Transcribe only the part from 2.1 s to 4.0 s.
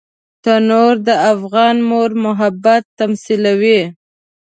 محبت تمثیلوي